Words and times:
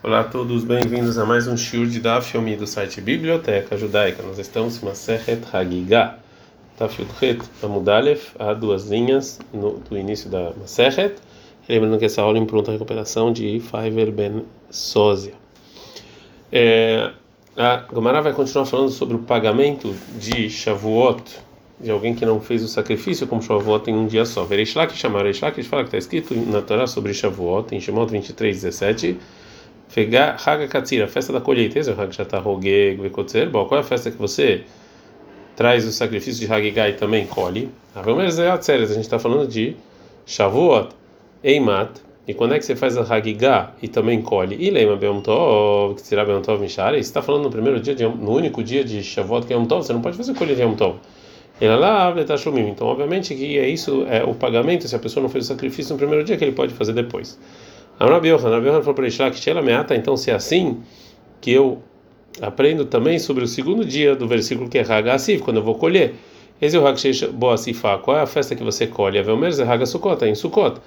Olá 0.00 0.20
a 0.20 0.24
todos, 0.24 0.62
bem-vindos 0.62 1.18
a 1.18 1.26
mais 1.26 1.48
um 1.48 1.56
shiur 1.56 1.84
de 1.88 1.98
Daf 1.98 2.36
Yomi 2.36 2.54
do 2.54 2.68
site 2.68 3.00
Biblioteca 3.00 3.76
Judaica. 3.76 4.22
Nós 4.22 4.38
estamos 4.38 4.80
em 4.80 4.86
Masechet 4.86 5.42
Hagigah, 5.52 6.20
Daf 6.78 7.04
Amudalef, 7.64 8.30
há 8.38 8.54
duas 8.54 8.86
linhas 8.86 9.40
no, 9.52 9.72
do 9.72 9.98
início 9.98 10.30
da 10.30 10.52
Masechet. 10.56 11.16
Lembrando 11.68 11.98
que 11.98 12.04
essa 12.04 12.22
aula 12.22 12.38
é 12.38 12.40
em 12.40 12.46
pronta 12.46 12.70
recuperação 12.70 13.32
de 13.32 13.58
Faiver 13.58 14.12
Ben 14.12 14.44
Sozia. 14.70 15.34
É, 16.52 17.10
a 17.56 17.78
Gomara 17.92 18.22
vai 18.22 18.32
continuar 18.32 18.66
falando 18.66 18.90
sobre 18.90 19.16
o 19.16 19.18
pagamento 19.18 19.92
de 20.16 20.48
Shavuot, 20.48 21.40
de 21.80 21.90
alguém 21.90 22.14
que 22.14 22.24
não 22.24 22.40
fez 22.40 22.62
o 22.62 22.68
sacrifício 22.68 23.26
como 23.26 23.42
Shavuot 23.42 23.90
em 23.90 23.94
um 23.94 24.06
dia 24.06 24.24
só. 24.24 24.44
Vereishlak 24.44 24.96
chamar 24.96 25.24
Vereishlak, 25.24 25.60
fala 25.64 25.82
que 25.82 25.88
está 25.88 25.98
escrito 25.98 26.36
na 26.36 26.62
Torá 26.62 26.86
sobre 26.86 27.12
Shavuot, 27.12 27.74
em 27.74 27.80
Shemot 27.80 28.12
23, 28.12 28.62
17 28.62 29.18
Katsira, 30.68 31.08
festa 31.08 31.32
da 31.32 31.40
colheita. 31.40 31.78
Esse 31.78 31.90
é 31.90 31.94
o 31.94 32.00
Hag 32.00 32.14
Shatarogeg 32.14 33.00
Vekotzer. 33.00 33.48
Bom, 33.50 33.64
qual 33.66 33.78
é 33.78 33.80
a 33.80 33.86
festa 33.86 34.10
que 34.10 34.18
você 34.18 34.62
traz 35.56 35.84
o 35.86 35.92
sacrifício 35.92 36.46
de 36.46 36.52
Hagigai 36.52 36.90
e 36.90 36.92
também 36.94 37.26
colhe? 37.26 37.70
A 37.94 38.02
gente 38.02 38.98
está 39.00 39.18
falando 39.18 39.48
de 39.48 39.76
Shavuot, 40.26 40.90
Eimat. 41.42 42.00
E 42.28 42.34
quando 42.34 42.52
é 42.52 42.58
que 42.58 42.64
você 42.66 42.76
faz 42.76 42.98
a 42.98 43.02
Hagigah 43.02 43.72
e 43.80 43.88
também 43.88 44.20
colhe? 44.20 44.54
E 44.60 44.68
Leima 44.68 44.96
Beom 44.96 45.22
Tov, 45.22 45.94
Ktsira 45.94 46.26
Beom 46.26 46.42
Tov 46.42 46.60
Mishara. 46.60 46.94
Você 46.94 47.00
está 47.00 47.22
falando 47.22 47.44
no 47.44 47.50
primeiro 47.50 47.80
dia, 47.80 47.94
de, 47.94 48.04
no 48.04 48.32
único 48.32 48.62
dia 48.62 48.84
de 48.84 49.02
Shavuot 49.02 49.46
que 49.46 49.54
é 49.54 49.56
Yom 49.56 49.64
Tov, 49.64 49.86
você 49.86 49.94
não 49.94 50.02
pode 50.02 50.18
fazer 50.18 50.34
colheita 50.34 50.60
de 50.60 50.68
Yom 50.68 50.74
Tov. 50.74 50.98
Ele 51.58 51.74
lá 51.74 52.14
Então, 52.68 52.86
obviamente 52.86 53.34
que 53.34 53.58
é 53.58 53.66
isso, 53.68 54.04
é 54.08 54.22
o 54.22 54.34
pagamento, 54.34 54.86
se 54.86 54.94
a 54.94 54.98
pessoa 54.98 55.22
não 55.22 55.30
fez 55.30 55.46
o 55.46 55.48
sacrifício 55.48 55.94
no 55.94 55.98
primeiro 55.98 56.22
dia, 56.22 56.36
que 56.36 56.44
ele 56.44 56.52
pode 56.52 56.74
fazer 56.74 56.92
depois. 56.92 57.38
Rabi 58.06 58.28
Yohan, 58.28 58.50
Rabi 58.50 58.68
Yohan 58.68 58.80
falou 58.80 58.94
para 58.94 59.06
Ishlak, 59.08 59.36
Shela 59.36 59.60
Meata, 59.60 59.94
então 59.94 60.16
se 60.16 60.30
é 60.30 60.34
assim, 60.34 60.80
que 61.40 61.50
eu 61.50 61.82
aprendo 62.40 62.84
também 62.84 63.18
sobre 63.18 63.42
o 63.42 63.48
segundo 63.48 63.84
dia 63.84 64.14
do 64.14 64.28
versículo 64.28 64.68
que 64.68 64.78
é 64.78 64.82
Haga 64.82 65.14
Asif, 65.14 65.42
quando 65.42 65.56
eu 65.56 65.62
vou 65.62 65.74
colher. 65.74 66.14
Esse 66.60 66.76
é 66.76 66.80
o 66.80 66.86
Hag 66.86 66.98
Boa 67.32 67.54
Asifá, 67.54 67.98
qual 67.98 68.18
é 68.18 68.22
a 68.22 68.26
festa 68.26 68.54
que 68.54 68.62
você 68.62 68.86
colhe? 68.86 69.18
A 69.18 69.22
Velmer 69.22 69.52
Haga 69.68 69.86
Sukkot, 69.86 70.24
é 70.24 70.28
em 70.28 70.34
Sukkot. 70.34 70.80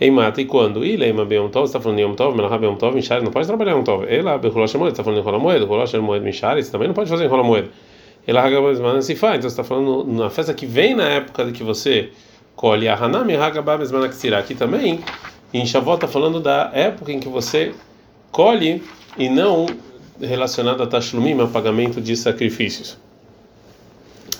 Em 0.00 0.10
mata 0.10 0.40
e 0.42 0.44
quando? 0.44 0.84
E 0.84 0.96
leima 0.96 1.24
Beom 1.24 1.48
Tov, 1.48 1.64
está 1.64 1.80
falando 1.80 2.00
Yom 2.00 2.14
Tov, 2.14 2.36
Melahá 2.36 2.58
Beom 2.58 2.76
Tov, 2.76 2.94
Mishari, 2.94 3.24
não 3.24 3.32
pode 3.32 3.46
trabalhar 3.46 3.72
Yom 3.72 3.82
Tov. 3.82 4.04
Ela, 4.06 4.36
Bechulosh 4.36 4.74
Moed, 4.74 4.92
está 4.92 5.02
falando 5.02 5.20
em 5.20 5.22
Rola 5.22 5.38
Moed, 5.38 5.64
Rola 5.64 5.86
Moed, 6.02 6.24
Mishari, 6.24 6.62
você 6.62 6.70
também 6.70 6.88
não 6.88 6.94
pode 6.94 7.08
fazer 7.08 7.24
em 7.24 7.28
Rola 7.28 7.42
Moed. 7.42 7.70
Ela 8.26 8.42
Haga 8.42 8.60
Bezman 8.60 8.98
Asifá, 8.98 9.36
então 9.36 9.42
você 9.42 9.46
está 9.48 9.64
falando 9.64 10.04
na 10.04 10.28
festa 10.28 10.52
que 10.52 10.66
vem 10.66 10.94
na 10.94 11.04
época 11.04 11.50
que 11.52 11.62
você 11.62 12.10
colhe 12.54 12.88
a 12.88 12.94
Hanami, 12.94 13.36
Haga 13.36 13.62
Bezman 13.62 14.04
Aqui 14.36 14.54
também 14.54 15.00
em 15.52 15.64
Shavuot 15.64 15.96
está 15.96 16.08
falando 16.08 16.40
da 16.40 16.70
época 16.72 17.12
em 17.12 17.20
que 17.20 17.28
você 17.28 17.74
colhe 18.30 18.82
e 19.16 19.28
não 19.28 19.66
relacionado 20.20 20.82
a 20.82 20.86
Tashlumim, 20.86 21.40
a 21.40 21.46
pagamento 21.46 22.00
de 22.00 22.16
sacrifícios. 22.16 22.98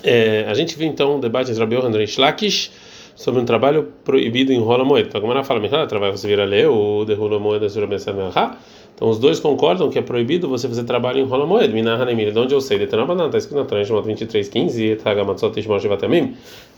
É, 0.02 0.44
a 0.48 0.54
gente 0.54 0.76
viu 0.76 0.86
então 0.86 1.16
um 1.16 1.20
debate 1.20 1.50
entre 1.50 1.60
Rabi 1.60 1.74
Yohanan 1.74 2.00
e 2.00 2.06
Shlakish 2.06 2.70
sobre 3.16 3.40
um 3.40 3.44
trabalho 3.44 3.92
proibido 4.04 4.52
em 4.52 4.60
Rola 4.60 4.84
Moeda. 4.84 5.08
Então, 5.08 5.20
como 5.20 5.32
ela 5.32 5.42
fala, 5.42 5.86
trabalho 5.86 6.16
você 6.16 6.28
vira 6.28 6.44
ler 6.44 6.68
o 6.68 7.04
de 7.04 7.14
Rola 7.14 7.38
Moeda 7.38 7.66
Então, 8.94 9.08
os 9.08 9.18
dois 9.18 9.40
concordam 9.40 9.90
que 9.90 9.98
é 9.98 10.02
proibido 10.02 10.48
você 10.48 10.68
fazer 10.68 10.84
trabalho 10.84 11.18
em 11.18 11.24
Rola 11.24 11.46
Moeda. 11.46 11.72
Minahanemir, 11.72 12.30
de 12.32 12.38
onde 12.38 12.54
eu 12.54 12.60
sei? 12.60 12.78
Detanabana, 12.78 13.26
está 13.26 13.38
escrito 13.38 13.58
na 13.58 13.64
Torá, 13.64 13.82
23, 14.02 14.48
15, 14.48 14.98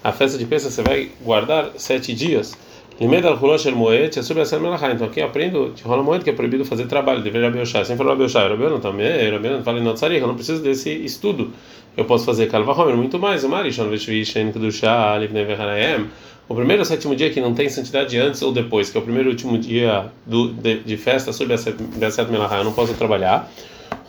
a 0.04 0.12
festa 0.12 0.38
de 0.38 0.46
peça 0.46 0.70
você 0.70 0.82
vai 0.82 1.10
guardar 1.22 1.72
sete 1.76 2.14
dias. 2.14 2.56
Limed 3.00 3.24
al 3.24 3.38
Hulosh 3.40 3.66
el 3.66 3.76
Moed, 3.76 4.22
sobre 4.22 4.42
a 4.42 4.58
Melachá. 4.58 4.90
Então 4.90 5.06
aqui 5.06 5.20
aprendo 5.20 5.70
de 5.72 5.84
Rola 5.84 6.02
Moed 6.02 6.24
que 6.24 6.30
é 6.30 6.32
proibido 6.32 6.64
fazer 6.64 6.86
trabalho. 6.86 7.22
Deveria 7.22 7.48
Rabi 7.48 7.60
Oshai. 7.60 7.84
Sem 7.84 7.96
falar 7.96 8.10
Rabi 8.10 8.24
Oshai. 8.24 8.48
Rabi 8.48 8.64
Onan 8.64 8.80
também. 8.80 9.30
Rabi 9.30 9.48
Onan 9.48 9.62
fala 9.62 9.80
Notzarich. 9.80 10.20
Eu 10.20 10.26
não 10.26 10.34
preciso 10.34 10.60
desse 10.62 10.90
estudo. 10.90 11.52
Eu 11.96 12.04
posso 12.04 12.24
fazer 12.24 12.48
Kalva 12.48 12.72
Homer 12.72 12.96
muito 12.96 13.16
mais. 13.16 13.44
O 13.44 13.48
Marishon 13.48 13.88
Veshvishen 13.88 14.52
Kedushah 14.52 15.16
Livnei 15.18 15.44
Vecharayem. 15.44 16.06
O 16.48 16.54
primeiro 16.54 16.80
ou 16.80 16.84
sétimo 16.84 17.14
dia 17.14 17.30
que 17.30 17.40
não 17.40 17.54
tem 17.54 17.68
santidade 17.68 18.18
antes 18.18 18.40
ou 18.40 18.50
depois, 18.50 18.88
que 18.88 18.96
é 18.96 19.00
o 19.00 19.04
primeiro 19.04 19.28
e 19.28 19.32
último 19.32 19.58
dia 19.58 20.06
do, 20.24 20.48
de, 20.48 20.80
de 20.80 20.96
festa 20.96 21.30
sobre 21.30 21.52
a 21.54 21.58
Sete 21.58 21.82
Melachá, 22.30 22.56
eu 22.56 22.64
não 22.64 22.72
posso 22.72 22.94
trabalhar. 22.94 23.48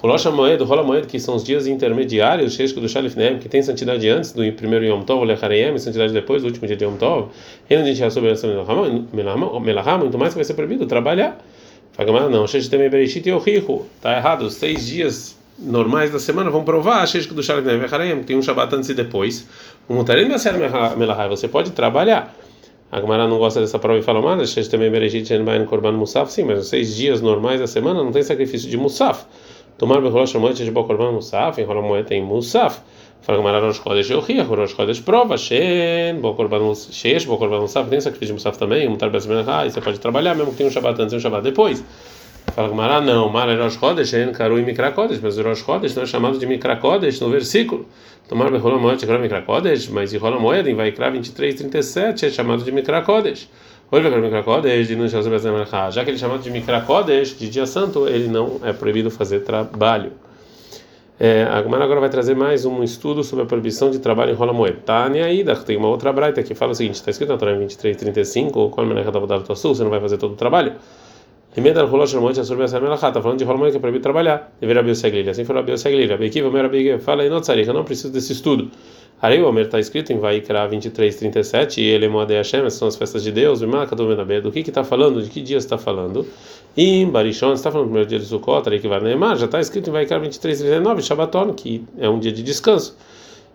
Rosh 0.02 0.28
Moed, 0.28 0.64
Rola 0.64 0.82
Moed, 0.82 1.08
que 1.08 1.20
são 1.20 1.36
os 1.36 1.44
dias 1.44 1.68
intermediários, 1.68 2.54
Sheshko 2.54 2.80
do 2.80 2.88
Shalif 2.88 3.18
Nem, 3.18 3.38
que 3.38 3.50
tem 3.50 3.62
santidade 3.62 4.08
antes 4.08 4.32
do 4.32 4.50
primeiro 4.54 4.86
Yom 4.86 5.02
Tov, 5.02 5.26
Lechareyem, 5.26 5.76
e 5.76 5.80
santidade 5.80 6.14
depois 6.14 6.42
do 6.42 6.46
último 6.48 6.66
dia 6.68 6.78
de 6.78 6.86
Yom 6.86 6.96
Tov, 6.96 7.28
Reino 7.68 7.84
de 7.84 7.94
Shia 7.94 8.10
sobre 8.10 8.32
a 8.32 9.60
Melahá, 9.60 9.98
muito 9.98 10.18
mais 10.18 10.34
que 10.34 10.38
vai 10.38 10.46
ser 10.46 10.54
proibido 10.54 10.86
trabalhar. 10.86 11.38
Fagamar, 11.92 12.30
não, 12.30 12.48
Shesh 12.48 12.70
Temei 12.70 12.88
Bereshit 12.88 13.28
e 13.28 13.34
Ohihu, 13.34 13.86
está 13.98 14.16
errado, 14.16 14.44
os 14.44 14.54
seis 14.54 14.88
dias 14.88 15.38
normais 15.58 16.10
da 16.12 16.20
semana 16.20 16.50
vão 16.50 16.64
provar 16.64 17.06
Sheshko 17.06 17.34
do 17.34 17.44
Shalif 17.44 17.68
Nem, 17.68 17.78
Lechareyem, 17.78 18.24
tem 18.24 18.38
um 18.38 18.42
Shabbat 18.42 18.74
antes 18.74 18.88
e 18.88 18.94
depois. 18.94 19.46
O 19.90 19.94
Mutarim 19.94 20.30
Meser 20.30 20.54
Melahá, 20.98 21.28
você 21.28 21.50
pode 21.50 21.72
trabalhar. 21.72 22.34
A 22.90 23.02
Gemara 23.02 23.28
não 23.28 23.38
gosta 23.38 23.60
dessa 23.60 23.78
prova 23.78 24.00
e 24.00 24.02
fala, 24.02 24.22
mas 24.22 24.56
Temei 24.70 24.90
Bereshit 24.90 25.28
Shenbain 25.28 25.66
Korban 25.66 25.92
Musaf, 25.92 26.32
sim, 26.32 26.46
mas 26.46 26.60
os 26.60 26.70
seis 26.70 26.96
dias 26.96 27.22
normais 27.22 27.60
da 27.60 27.68
semana 27.68 28.02
não 28.02 28.14
tem 28.14 28.24
sacrifício 28.24 28.70
de 28.70 28.78
Musaf. 28.78 29.26
Tomar 29.80 30.02
Beholosh 30.02 30.36
Moed 30.36 30.58
de 30.58 30.70
Bokorban 30.72 31.14
Musaf, 31.14 31.58
em 31.58 31.64
Rola 31.64 31.82
Moed 31.82 32.06
tem 32.06 32.22
Musaf. 32.22 32.82
Fala 33.22 33.38
Gamara 33.38 33.62
Rosh 33.62 33.80
Chodesh 33.80 34.10
Yochia, 34.10 34.44
Rosh 34.44 34.76
Chodesh 34.76 35.02
prova, 35.02 35.38
Shen, 35.38 36.20
Bokorban 36.20 36.76
Shesh, 36.76 37.24
Bokorban 37.24 37.62
Musaf, 37.62 37.90
tem 37.90 38.02
sacrifício 38.02 38.34
de 38.36 38.42
Musaf 38.42 38.58
também, 38.58 38.90
Mutar 38.90 39.10
Bezmenah, 39.10 39.66
e 39.66 39.72
você 39.72 39.80
pode 39.80 39.98
trabalhar 39.98 40.36
mesmo 40.36 40.52
que 40.52 40.58
tenha 40.58 40.70
um 40.70 40.72
Shabbat 40.72 41.02
antes 41.02 41.14
e 41.14 41.16
um 41.16 41.20
Shabbat 41.22 41.44
depois. 41.44 41.82
Fala 42.54 42.68
Gamara, 42.68 43.00
não, 43.00 43.30
Mara 43.30 43.56
Rosh 43.64 43.78
Chodesh, 43.80 44.10
Shen, 44.10 44.34
Karu 44.34 44.60
e 44.60 44.64
Mikra 44.64 44.92
Kodesh, 44.92 45.22
mas 45.22 45.38
o 45.38 45.44
Rosh 45.44 45.64
Chodesh 45.64 45.96
não 45.96 46.04
é 46.04 46.06
chamado 46.06 46.38
de 46.38 46.46
Mikra 46.46 46.76
Kodesh 46.76 47.22
no 47.22 47.30
versículo. 47.30 47.86
Tomar 48.28 48.52
Behola 48.52 48.78
Moed, 48.78 49.00
Mikra 49.00 49.18
Mikra 49.18 49.42
Kodesh, 49.44 49.88
mas 49.88 50.14
em 50.14 50.18
Rola 50.18 50.38
Moed, 50.38 50.70
em 50.70 50.76
Vaikra 50.76 51.10
23, 51.10 51.56
37, 51.56 52.26
é 52.26 52.30
chamado 52.30 52.66
de 52.66 52.72
Mikra 52.74 53.02
Kodesh. 53.02 53.48
Já 55.90 56.04
que 56.04 56.12
ele 56.12 56.18
é 56.18 56.20
chamado 56.20 56.44
de 56.44 56.52
Mikrakodesh, 56.52 57.36
de 57.36 57.50
dia 57.50 57.66
santo, 57.66 58.08
ele 58.08 58.28
não 58.28 58.60
é 58.64 58.72
proibido 58.72 59.10
fazer 59.10 59.40
trabalho. 59.40 60.12
É, 61.20 61.44
a 61.44 61.60
Gumara 61.62 61.86
agora 61.86 62.00
vai 62.00 62.10
trazer 62.10 62.36
mais 62.36 62.66
um 62.66 62.84
estudo 62.84 63.24
sobre 63.24 63.44
a 63.44 63.48
proibição 63.48 63.90
de 63.90 63.98
trabalho 63.98 64.32
em 64.32 64.36
Rola 64.36 64.54
Moed. 64.54 64.78
Tânia 64.86 65.30
Ida, 65.34 65.56
tem 65.56 65.76
uma 65.76 65.88
outra 65.88 66.14
braita 66.14 66.44
que 66.44 66.54
fala 66.54 66.72
o 66.72 66.76
seguinte: 66.76 66.96
está 66.96 67.10
escrito 67.10 67.32
na 67.32 67.38
Torá 67.38 67.54
23, 67.54 67.98
35, 67.98 68.70
você 68.70 69.84
não 69.84 69.90
vai 69.90 70.00
fazer 70.00 70.18
todo 70.18 70.34
o 70.34 70.38
trabalho. 70.38 70.74
Remenda 71.52 71.84
Rolosh 71.84 72.14
Moed 72.14 72.46
sobre 72.46 72.64
essa 72.66 72.80
melachá, 72.80 73.08
está 73.08 73.22
falando 73.22 73.40
de 73.40 73.46
Moed 73.46 73.72
que 73.72 73.78
é 73.78 73.80
proibido 73.80 74.04
trabalhar. 74.04 74.54
Deveria 74.62 74.82
abrir 74.82 74.92
o 74.92 74.96
segredo. 74.96 75.30
Assim 75.32 75.44
abrir 75.58 75.74
o 75.74 75.78
segredo. 75.78 76.14
Abikiva, 76.14 76.50
Mera 76.52 76.70
Biga, 76.70 77.00
fala 77.00 77.24
aí, 77.24 77.30
não 77.30 77.40
não 77.74 77.84
preciso 77.84 78.14
desse 78.14 78.34
estudo. 78.34 78.70
O 79.22 79.48
Omer 79.50 79.66
está 79.66 79.78
escrito 79.80 80.14
em 80.14 80.18
Vaikra 80.18 80.66
23, 80.66 81.14
37, 81.14 81.82
e 81.82 81.84
ele 81.84 82.06
é 82.06 82.08
Moade 82.08 82.36
Hashem, 82.36 82.70
são 82.70 82.88
as 82.88 82.96
festas 82.96 83.22
de 83.22 83.34
Deus, 83.34 83.62
do 84.44 84.50
que 84.50 84.62
está 84.62 84.82
falando, 84.82 85.22
de 85.22 85.30
que 85.30 85.42
dia 85.42 85.58
está 85.58 85.78
falando? 85.78 86.26
E 86.78 87.02
em 87.02 87.10
Barishon, 87.10 87.52
está 87.52 87.70
falando 87.70 87.88
do 87.88 87.90
primeiro 87.90 88.08
dia 88.08 88.18
de 88.20 88.26
Sukkot, 88.26 88.70
aí 88.70 88.80
que 88.80 88.88
vai 88.88 89.02
Neymar, 89.02 89.36
já 89.36 89.46
está 89.46 89.60
escrito 89.60 89.90
em 89.90 89.92
Vaikra 89.92 90.20
23, 90.20 90.60
39, 90.60 91.02
Shabbaton, 91.02 91.54
que 91.54 91.84
é 91.98 92.08
um 92.08 92.18
dia 92.18 92.32
de 92.32 92.42
descanso. 92.42 92.96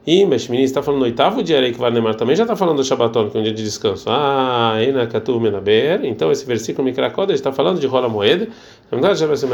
E 0.07 0.27
Meshmini 0.27 0.65
está 0.65 0.83
falando 0.83 1.01
no 1.01 1.07
oitavo 1.07 1.43
dia, 1.43 1.73
que 1.73 1.79
vai 1.79 1.91
Neymar 1.91 2.15
também 2.15 2.37
já 2.37 2.43
está 2.43 2.55
falando 2.55 2.77
do 2.77 2.85
Shabbaton, 2.85 3.31
que 3.31 3.39
é 3.39 3.41
um 3.41 3.43
dia 3.43 3.55
de 3.55 3.65
descanso. 3.65 4.05
Ah, 4.11 4.77
Ena 4.83 5.07
Katu 5.07 5.41
Menaber, 5.41 6.05
então 6.05 6.31
esse 6.31 6.45
versículo 6.45 6.85
Mikra 6.85 7.09
Kodesh 7.09 7.37
está 7.37 7.51
falando 7.51 7.81
de 7.81 7.87
Rola 7.87 8.07
Moed, 8.07 8.51
na 8.91 8.99
verdade 8.99 9.19
já 9.19 9.27
vai 9.27 9.37
ser 9.39 9.49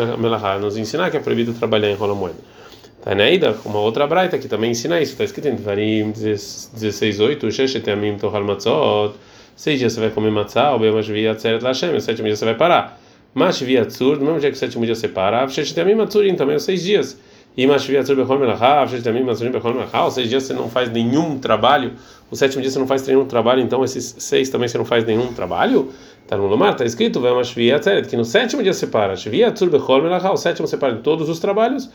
nos 0.61 0.77
ensinar 0.77 1.09
que 1.13 1.17
é 1.17 1.21
proibido 1.21 1.55
trabalhar 1.55 1.89
em 1.89 1.95
Rola 1.95 2.17
Moed. 2.17 2.35
Tanaída, 3.01 3.57
uma 3.65 3.79
outra 3.79 4.09
braita 4.09 4.39
que 4.39 4.49
também 4.49 4.73
ensina 4.73 5.01
isso, 5.01 5.13
está 5.13 5.23
escrito 5.23 5.47
em 5.47 5.55
Devarim 5.55 6.11
16:8, 6.13 7.49
Sheshetamim 7.49 8.17
Tohal 8.19 8.43
Matzot, 8.43 9.15
seis 9.55 9.79
dias 9.79 9.93
você 9.93 10.01
vai 10.01 10.11
comer 10.11 10.33
matzah, 10.33 10.75
o 10.75 10.81
Bemashvi 10.81 11.29
Atzeret 11.29 11.63
Lashem, 11.63 11.95
o 11.95 12.01
sétimo 12.01 12.27
dia 12.27 12.35
você 12.35 12.45
vai 12.45 12.57
parar. 12.57 13.01
Mashvi 13.33 13.79
Atzur, 13.79 14.19
no 14.19 14.25
mesmo 14.25 14.41
dia 14.41 14.51
que 14.51 14.57
o 14.57 14.59
sétimo 14.59 14.85
dia 14.85 14.97
você 14.97 15.07
para, 15.07 15.47
Sheshetamim 15.47 15.95
Matzurim, 15.95 16.35
também 16.35 16.59
seis 16.59 16.83
dias. 16.83 17.17
Os 17.57 17.67
seis 20.15 20.29
dias 20.29 20.45
você 20.45 20.55
não 20.55 20.71
faz 20.71 20.89
nenhum 20.91 21.39
trabalho, 21.39 21.93
o 22.31 22.37
sétimo 22.37 22.63
dia 22.63 22.71
você 22.71 22.79
não 22.79 22.87
faz 22.87 23.05
nenhum 23.07 23.27
trabalho, 23.27 23.61
então 23.61 23.85
esses 23.85 24.15
seis 24.19 24.49
também 24.49 24.69
você 24.69 24.79
não 24.79 24.85
faz 24.85 25.05
nenhum 25.05 25.33
trabalho? 25.33 25.91
Está 26.23 26.37
no 26.37 26.47
Lomar, 26.47 26.73
está 26.73 26.85
escrito, 26.85 27.21
que 28.09 28.17
no 28.17 28.25
sétimo 28.25 28.63
dia 28.63 28.73
você 28.73 28.87
para, 28.87 29.17
Shvi 29.17 29.43
Atzur 29.43 29.69
Bechol 29.69 30.03
Melachav, 30.03 30.35
o 30.35 30.37
sétimo 30.37 30.69
você 30.69 30.77
para 30.77 30.93
em 30.93 31.03
todos 31.03 31.29
os 31.29 31.41
trabalhos, 31.41 31.91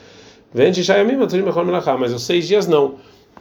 mas 0.54 2.14
os 2.14 2.24
seis 2.24 2.46
dias 2.48 2.68
não. 2.68 2.96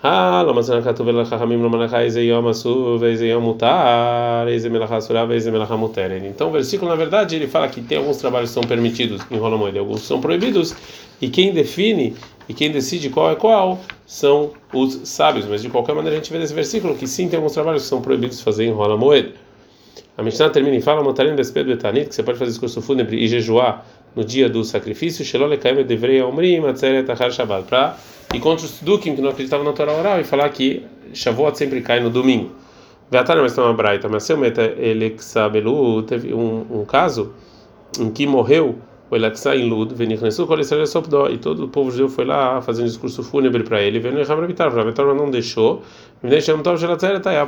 Ah, 0.07 0.43
Lamazana 0.43 0.83
Katuv 0.83 1.09
Elachachamim 1.09 1.57
Lomalachá, 1.57 2.05
Eze 2.05 2.21
Yom 2.21 2.47
Asur, 2.47 3.03
Eze 3.07 3.27
Yom 3.27 3.41
Mutar, 3.41 4.47
Eze 4.49 4.69
Melachá 4.69 5.01
Surah, 5.01 5.27
Eze 5.35 5.51
Melachá 5.51 5.79
Muter. 5.79 6.23
Então 6.27 6.51
o 6.51 6.53
versículo, 6.53 6.91
na 6.91 6.95
verdade, 6.95 7.37
ele 7.37 7.47
fala 7.47 7.69
que 7.71 7.81
tem 7.81 7.97
alguns 7.97 8.19
trabalhos 8.19 8.51
que 8.51 8.55
são 8.55 8.63
permitidos 8.65 9.23
em 9.31 9.39
Rolamoide, 9.39 9.79
alguns 9.79 10.03
são 10.03 10.21
proibidos, 10.21 10.77
e 11.23 11.31
quem 11.31 11.55
define 11.55 12.15
e 12.47 12.53
quem 12.53 12.71
decide 12.71 13.09
qual 13.09 13.31
é 13.31 13.35
qual 13.35 13.81
são 14.05 14.51
os 14.75 15.09
sábios. 15.09 15.47
Mas 15.47 15.63
de 15.63 15.71
qualquer 15.71 15.95
maneira 15.95 16.19
a 16.19 16.21
gente 16.21 16.31
vê 16.31 16.39
nesse 16.39 16.53
versículo 16.53 16.95
que 16.97 17.07
sim 17.07 17.27
tem 17.27 17.39
alguns 17.39 17.55
trabalhos 17.55 17.85
que 17.85 17.89
são 17.89 18.03
proibidos 18.03 18.37
de 18.37 18.45
fazer 18.45 18.67
em 18.67 18.73
Rola 18.73 19.01
A 20.19 20.23
Mishnah 20.23 20.51
termina 20.51 20.77
e 20.77 20.83
fala, 20.83 21.03
Montarim 21.03 21.35
Despedo 21.35 21.71
Betanit, 21.71 22.11
que 22.11 22.15
você 22.15 22.23
pode 22.23 22.39
fazer 22.39 22.51
discurso 22.51 22.83
fúnebre 22.83 23.17
e 23.17 23.27
jejuar 23.27 23.87
no 24.15 24.23
dia 24.23 24.51
do 24.51 24.63
sacrifício, 24.65 25.25
para 27.67 27.97
e 28.35 28.41
contra 28.41 28.67
os 28.67 28.81
Dukim 28.81 29.15
que 29.15 29.23
não 29.23 29.31
acreditavam 29.31 29.65
na 29.65 29.73
Torá 29.73 29.93
oral 29.93 30.21
e 30.21 30.25
falar 30.25 30.49
que 30.49 30.85
Shavuot 31.13 31.57
sempre 31.57 31.81
cai 31.81 32.01
no 32.01 32.11
domingo. 32.11 32.51
Veatana, 33.11 33.43
mas 33.43 33.55
tem 33.55 33.63
uma 33.63 33.73
braita, 33.73 34.09
mas 34.09 34.25
seu 34.25 34.37
meta 34.37 34.63
Elexabelu 34.63 36.03
teve 36.03 36.35
um, 36.35 36.67
um 36.71 36.85
caso 36.85 37.33
em 38.01 38.11
que 38.11 38.27
morreu 38.27 38.79
o 39.11 39.17
Elexá 39.17 39.55
em 39.55 39.69
Lud, 39.69 39.95
e 41.31 41.39
todo 41.39 41.65
o 41.65 41.69
povo 41.69 41.91
judeu 41.91 42.09
foi 42.09 42.25
lá 42.25 42.61
fazer 42.61 42.83
um 42.83 42.87
discurso 42.87 43.23
fúnebre 43.23 43.63
para 43.63 43.81
ele, 43.81 44.01
no 44.01 44.25
Rabitar, 44.25 44.75
Rabitar 44.75 45.07
não 45.15 45.31
deixou, 45.31 45.83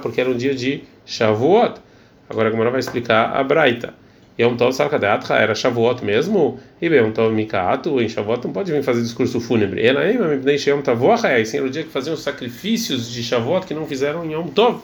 porque 0.02 0.20
era 0.20 0.30
um 0.30 0.36
dia 0.36 0.54
de 0.54 0.84
Shavuot. 1.04 1.80
Agora 2.28 2.48
a 2.48 2.50
Gamara 2.50 2.70
vai 2.70 2.80
explicar 2.80 3.34
a 3.36 3.42
braita. 3.42 3.94
Yom 4.38 4.56
Tov 4.56 4.72
Sarkadeatcha 4.72 5.34
era 5.34 5.54
Shavuot 5.54 6.04
mesmo, 6.04 6.58
e 6.80 6.86
Yom 6.86 7.10
Tov 7.10 7.32
Mikaatu, 7.34 8.00
em 8.00 8.08
Shavuot 8.08 8.44
não 8.44 8.52
pode 8.52 8.70
vir 8.70 8.82
fazer 8.82 9.00
discurso 9.00 9.40
fúnebre. 9.40 9.84
Ela 9.84 10.04
me 10.04 10.56
Yom 10.56 10.82
Tavocha, 10.82 11.44
sim, 11.44 11.56
era 11.56 11.66
o 11.66 11.70
dia 11.70 11.82
que 11.82 11.90
faziam 11.90 12.14
os 12.14 12.22
sacrifícios 12.22 13.10
de 13.10 13.22
Shavuot 13.22 13.66
que 13.66 13.72
não 13.72 13.86
fizeram 13.86 14.24
em 14.24 14.34
Yom 14.34 14.48
Tov. 14.48 14.80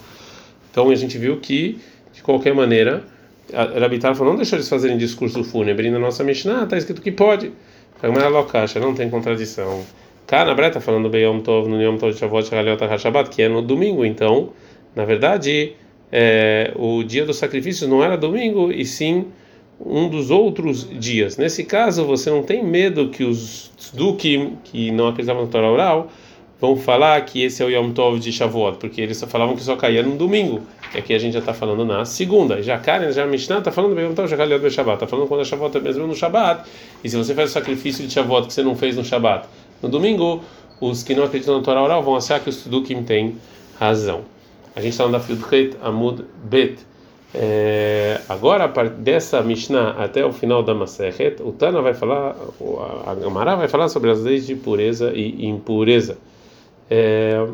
Então 0.70 0.88
a 0.88 0.94
gente 0.94 1.18
viu 1.18 1.36
que, 1.38 1.78
de 2.14 2.22
qualquer 2.22 2.54
maneira, 2.54 3.04
Rabitar 3.52 4.14
falou, 4.14 4.32
não 4.32 4.38
deixou 4.38 4.56
eles 4.56 4.68
fazerem 4.68 4.96
discurso 4.96 5.44
fúnebre. 5.44 5.88
E 5.88 5.90
na 5.90 5.98
nossa 5.98 6.24
Mishnah 6.24 6.64
está 6.64 6.78
escrito 6.78 7.02
que 7.02 7.12
pode. 7.12 7.52
Mas 8.02 8.32
Lokasha, 8.32 8.80
não 8.80 8.94
tem 8.94 9.10
contradição. 9.10 9.84
Cá 10.26 10.46
na 10.46 10.54
Breta 10.54 10.80
falando 10.80 11.10
bem 11.10 11.24
Yom 11.24 11.40
Tov, 11.40 11.68
no 11.68 11.80
Yom 11.80 11.98
Tov 11.98 12.14
de 12.14 12.18
Shavuot, 12.18 12.48
Shabbat, 12.98 13.28
que 13.28 13.42
é 13.42 13.48
no 13.48 13.60
domingo. 13.60 14.02
Então, 14.02 14.50
na 14.96 15.04
verdade, 15.04 15.74
é, 16.10 16.72
o 16.74 17.02
dia 17.02 17.26
do 17.26 17.34
sacrifício 17.34 17.86
não 17.86 18.02
era 18.02 18.16
domingo, 18.16 18.72
e 18.72 18.86
sim 18.86 19.26
um 19.84 20.08
dos 20.08 20.30
outros 20.30 20.88
dias. 20.88 21.36
Nesse 21.36 21.64
caso, 21.64 22.04
você 22.04 22.30
não 22.30 22.42
tem 22.42 22.64
medo 22.64 23.08
que 23.08 23.24
os 23.24 23.70
Dukim, 23.92 24.56
que 24.64 24.90
não 24.90 25.08
acreditavam 25.08 25.44
na 25.44 25.50
Torá 25.50 25.70
oral, 25.70 26.10
vão 26.60 26.76
falar 26.76 27.20
que 27.22 27.42
esse 27.42 27.62
é 27.62 27.66
o 27.66 27.70
Yom 27.70 27.90
Tov 27.90 28.20
de 28.20 28.32
Shavuot, 28.32 28.78
porque 28.78 29.00
eles 29.00 29.16
só 29.16 29.26
falavam 29.26 29.56
que 29.56 29.62
só 29.62 29.74
caía 29.74 30.02
no 30.02 30.16
domingo. 30.16 30.62
E 30.94 30.98
aqui 30.98 31.12
a 31.12 31.18
gente 31.18 31.32
já 31.32 31.40
está 31.40 31.52
falando 31.52 31.84
na 31.84 32.04
segunda. 32.04 32.62
Já 32.62 32.78
Karen, 32.78 33.10
já 33.10 33.26
Mishnah 33.26 33.58
está 33.58 33.72
falando 33.72 33.98
Yom 34.00 34.14
Tov, 34.14 34.28
já 34.28 34.36
Karen 34.36 34.58
do 34.58 34.70
Shabbat. 34.70 34.94
Está 34.94 35.06
falando 35.06 35.26
quando 35.26 35.40
é 35.40 35.44
Shavuot 35.44 35.76
é 35.76 35.80
mesmo 35.80 36.06
no 36.06 36.14
Shabbat. 36.14 36.68
E 37.02 37.08
se 37.08 37.16
você 37.16 37.34
faz 37.34 37.50
o 37.50 37.52
sacrifício 37.52 38.06
de 38.06 38.12
Shavuot 38.12 38.46
que 38.46 38.54
você 38.54 38.62
não 38.62 38.76
fez 38.76 38.96
no 38.96 39.04
Shabbat, 39.04 39.48
no 39.82 39.88
domingo, 39.88 40.42
os 40.80 41.02
que 41.02 41.14
não 41.14 41.24
acreditam 41.24 41.56
na 41.56 41.62
Torá 41.62 41.82
oral 41.82 42.02
vão 42.02 42.16
achar 42.16 42.38
que 42.38 42.48
os 42.48 42.64
Dukim 42.64 43.02
têm 43.02 43.36
razão. 43.80 44.20
A 44.76 44.80
gente 44.80 44.92
está 44.92 45.04
no 45.04 45.12
da 45.12 45.20
Fiudchet 45.20 45.76
Amud 45.82 46.24
Bet. 46.44 46.78
É, 47.34 48.20
agora, 48.28 48.68
dessa 48.88 49.40
Mishnah 49.40 49.92
até 49.92 50.24
o 50.24 50.32
final 50.32 50.62
da 50.62 50.74
Masechet, 50.74 51.42
o 51.42 51.52
Tana 51.52 51.80
vai 51.80 51.94
falar, 51.94 52.36
a 53.06 53.14
Gamara 53.14 53.56
vai 53.56 53.68
falar 53.68 53.88
sobre 53.88 54.10
as 54.10 54.20
leis 54.20 54.46
de 54.46 54.54
pureza 54.54 55.12
e 55.14 55.46
impureza. 55.46 56.18
É, 56.90 57.46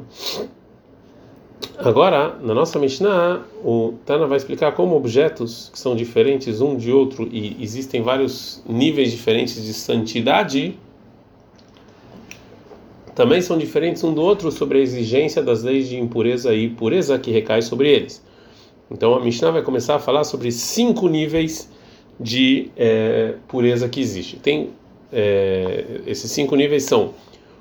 agora, 1.79 2.37
na 2.43 2.55
nossa 2.55 2.79
Mishnah, 2.79 3.43
o 3.65 3.95
Tana 4.05 4.27
vai 4.27 4.39
explicar 4.39 4.73
como 4.73 4.97
objetos 4.97 5.71
que 5.73 5.79
são 5.79 5.95
diferentes 5.95 6.61
um 6.61 6.77
de 6.77 6.91
outro 6.91 7.29
e 7.31 7.57
existem 7.63 8.03
vários 8.03 8.63
níveis 8.69 9.13
diferentes 9.13 9.65
de 9.65 9.73
santidade 9.73 10.77
também 13.19 13.43
são 13.43 13.59
diferentes 13.59 14.05
um 14.05 14.15
do 14.15 14.23
outro 14.23 14.53
sobre 14.53 14.79
a 14.79 14.81
exigência 14.81 15.43
das 15.43 15.65
leis 15.65 15.89
de 15.89 15.99
impureza 15.99 16.55
e 16.55 16.69
pureza 16.69 17.19
que 17.19 17.33
recai 17.33 17.61
sobre 17.63 17.91
eles. 17.91 18.23
Então 18.91 19.15
a 19.15 19.21
Mishnah 19.21 19.51
vai 19.51 19.63
começar 19.63 19.97
a 19.97 19.99
falar 19.99 20.25
sobre 20.25 20.51
cinco 20.51 21.09
níveis 21.09 21.71
de 22.19 22.71
é, 22.77 23.35
pureza 23.47 23.89
que 23.89 24.01
existe. 24.01 24.37
Tem 24.37 24.71
é, 25.13 26.03
esses 26.07 26.31
cinco 26.31 26.57
níveis 26.57 26.85
são 26.85 27.15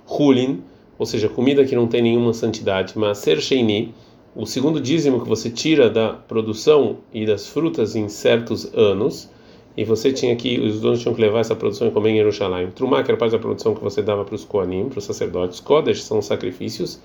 hulin, 0.09 0.62
ou 0.97 1.06
seja, 1.06 1.29
comida 1.29 1.63
que 1.65 1.75
não 1.75 1.88
tem 1.88 2.01
nenhuma 2.01 2.33
santidade, 2.33 2.94
mas 2.97 3.19
ser 3.19 3.41
sheini, 3.41 3.94
o 4.35 4.45
segundo 4.45 4.79
dízimo 4.79 5.21
que 5.21 5.27
você 5.27 5.50
tira 5.50 5.89
da 5.89 6.09
produção 6.09 6.97
e 7.13 7.25
das 7.25 7.47
frutas 7.47 7.95
em 7.95 8.07
certos 8.07 8.73
anos, 8.73 9.30
e 9.75 9.83
você 9.83 10.12
tinha 10.12 10.35
que 10.35 10.59
os 10.59 10.80
donos 10.80 11.01
tinham 11.01 11.13
que 11.13 11.21
levar 11.21 11.39
essa 11.39 11.56
produção 11.56 11.88
e 11.88 11.91
comer 11.91 12.12
em 12.12 12.18
Jerusalém. 12.18 12.71
Trumá, 12.71 13.03
que 13.03 13.12
era 13.12 13.18
parte 13.18 13.33
da 13.33 13.39
produção 13.39 13.75
que 13.75 13.83
você 13.83 14.01
dava 14.01 14.25
para 14.25 14.33
os 14.33 14.44
koanim, 14.44 14.89
para 14.89 14.97
os 14.97 15.06
sacerdotes. 15.06 15.59
Kodesh 15.59 16.03
são 16.03 16.19
sacrifícios 16.19 17.00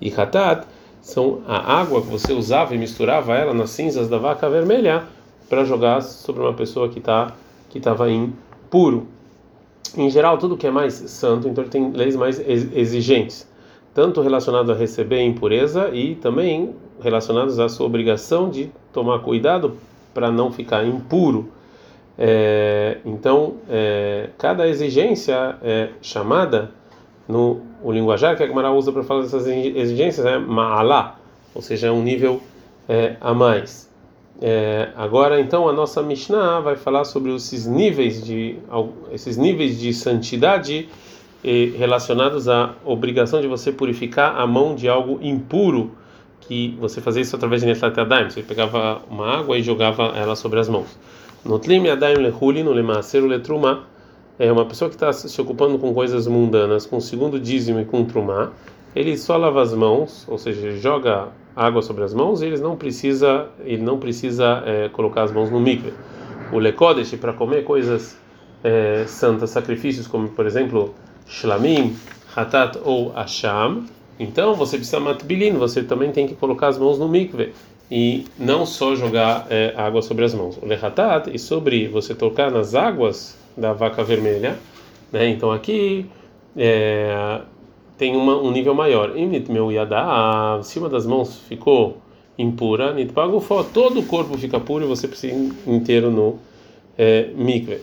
e 0.00 0.12
hatat 0.12 0.64
são 1.02 1.42
a 1.46 1.80
água 1.80 2.00
que 2.00 2.06
você 2.06 2.32
usava 2.32 2.74
e 2.74 2.78
misturava 2.78 3.34
ela 3.34 3.52
nas 3.52 3.70
cinzas 3.70 4.08
da 4.08 4.18
vaca 4.18 4.48
vermelha 4.48 5.02
para 5.50 5.64
jogar 5.64 6.00
sobre 6.00 6.40
uma 6.40 6.54
pessoa 6.54 6.88
que 6.88 7.00
tá 7.00 7.34
que 7.68 7.78
estava 7.78 8.10
impuro. 8.10 9.08
Em 9.96 10.08
geral, 10.08 10.38
tudo 10.38 10.56
que 10.56 10.66
é 10.66 10.70
mais 10.70 10.94
santo, 10.94 11.48
então 11.48 11.64
tem 11.64 11.90
leis 11.90 12.14
mais 12.14 12.38
exigentes, 12.38 13.48
tanto 13.92 14.20
relacionado 14.20 14.70
a 14.70 14.74
receber 14.74 15.22
impureza 15.22 15.90
e 15.92 16.14
também 16.14 16.74
relacionados 17.02 17.58
à 17.58 17.68
sua 17.68 17.86
obrigação 17.86 18.48
de 18.48 18.70
tomar 18.92 19.18
cuidado 19.20 19.76
para 20.14 20.30
não 20.30 20.52
ficar 20.52 20.86
impuro. 20.86 21.48
É, 22.16 22.98
então, 23.04 23.56
é, 23.68 24.30
cada 24.38 24.68
exigência 24.68 25.56
é 25.62 25.88
chamada 26.00 26.70
no 27.28 27.60
o 27.82 27.90
linguajar 27.90 28.36
que 28.36 28.42
a 28.42 28.46
Gemara 28.46 28.70
usa 28.70 28.92
para 28.92 29.02
falar 29.02 29.22
dessas 29.22 29.46
exigências 29.46 30.24
é 30.24 30.38
ma'alá, 30.38 31.18
ou 31.54 31.60
seja, 31.60 31.88
é 31.88 31.90
um 31.90 32.02
nível 32.02 32.40
é, 32.88 33.16
a 33.20 33.34
mais. 33.34 33.90
É, 34.40 34.90
agora, 34.96 35.40
então, 35.40 35.68
a 35.68 35.72
nossa 35.72 36.02
Mishnah 36.02 36.60
vai 36.60 36.76
falar 36.76 37.04
sobre 37.04 37.34
esses 37.34 37.66
níveis 37.66 38.24
de 38.24 38.56
esses 39.12 39.36
níveis 39.36 39.78
de 39.78 39.92
santidade 39.92 40.88
relacionados 41.76 42.48
à 42.48 42.74
obrigação 42.84 43.40
de 43.40 43.48
você 43.48 43.72
purificar 43.72 44.40
a 44.40 44.46
mão 44.46 44.76
de 44.76 44.88
algo 44.88 45.18
impuro, 45.20 45.90
que 46.40 46.76
você 46.80 47.00
fazia 47.00 47.22
isso 47.22 47.34
através 47.34 47.62
de 47.62 47.66
Netlat 47.66 47.98
Adaim, 47.98 48.30
você 48.30 48.42
pegava 48.42 49.02
uma 49.10 49.38
água 49.38 49.58
e 49.58 49.62
jogava 49.62 50.12
ela 50.16 50.36
sobre 50.36 50.60
as 50.60 50.68
mãos. 50.68 50.96
Notlim 51.44 51.88
Adaim 51.88 52.16
Lehuli, 52.16 52.62
no 52.62 52.72
Lemaser 52.72 53.24
Letruma, 53.24 53.84
é 54.38 54.50
uma 54.50 54.64
pessoa 54.64 54.88
que 54.88 54.96
está 54.96 55.12
se 55.12 55.40
ocupando 55.40 55.78
com 55.78 55.92
coisas 55.92 56.26
mundanas, 56.26 56.86
com 56.86 56.96
o 56.96 57.00
segundo 57.00 57.38
dízimo 57.38 57.80
e 57.80 57.84
com 57.84 58.04
trumá, 58.04 58.50
ele 58.94 59.16
só 59.16 59.36
lava 59.36 59.62
as 59.62 59.72
mãos, 59.72 60.26
ou 60.28 60.38
seja, 60.38 60.72
joga 60.76 61.28
água 61.54 61.82
sobre 61.82 62.04
as 62.04 62.12
mãos, 62.12 62.42
e 62.42 62.46
ele 62.46 62.58
não 62.58 62.76
precisa, 62.76 63.48
ele 63.64 63.82
não 63.82 63.98
precisa 63.98 64.62
é, 64.66 64.88
colocar 64.88 65.22
as 65.22 65.32
mãos 65.32 65.50
no 65.50 65.60
mikve. 65.60 65.92
O 66.52 66.58
lekodesh 66.58 67.14
para 67.14 67.32
comer 67.32 67.64
coisas 67.64 68.18
é, 68.62 69.04
santas, 69.06 69.50
sacrifícios 69.50 70.06
como 70.06 70.28
por 70.28 70.46
exemplo 70.46 70.94
shlamim, 71.26 71.96
hatat 72.34 72.78
ou 72.84 73.12
asham, 73.16 73.84
então 74.18 74.54
você 74.54 74.76
precisa 74.76 75.00
matbilin, 75.00 75.54
você 75.54 75.82
também 75.82 76.12
tem 76.12 76.26
que 76.26 76.34
colocar 76.34 76.68
as 76.68 76.78
mãos 76.78 76.98
no 76.98 77.08
mikve 77.08 77.52
e 77.90 78.26
não 78.38 78.64
só 78.64 78.94
jogar 78.94 79.46
é, 79.50 79.74
água 79.76 80.00
sobre 80.00 80.24
as 80.24 80.34
mãos. 80.34 80.58
O 80.62 80.66
lehatat 80.66 81.30
e 81.32 81.38
sobre 81.38 81.88
você 81.88 82.14
tocar 82.14 82.50
nas 82.50 82.74
águas 82.74 83.36
da 83.56 83.72
vaca 83.72 84.02
vermelha, 84.02 84.58
né? 85.10 85.28
Então 85.28 85.50
aqui 85.52 86.06
é, 86.56 87.40
tem 87.98 88.16
uma, 88.16 88.36
um 88.36 88.50
nível 88.50 88.74
maior. 88.74 89.12
meu 89.48 89.70
yada, 89.70 90.62
se 90.62 90.78
uma 90.78 90.88
das 90.88 91.06
mãos 91.06 91.38
ficou 91.48 91.98
impura, 92.38 92.92
nitpagufó, 92.92 93.62
todo 93.62 94.00
o 94.00 94.06
corpo 94.06 94.36
fica 94.36 94.58
puro 94.58 94.84
e 94.84 94.88
você 94.88 95.06
precisa 95.06 95.34
ir 95.34 95.52
inteiro 95.66 96.10
no 96.10 96.38
é, 96.96 97.28
mikve. 97.34 97.78